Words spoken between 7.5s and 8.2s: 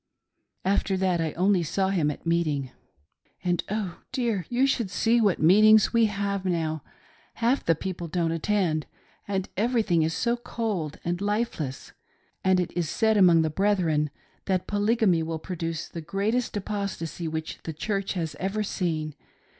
the people